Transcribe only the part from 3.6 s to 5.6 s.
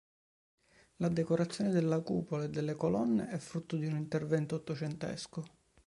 di un intervento ottocentesco.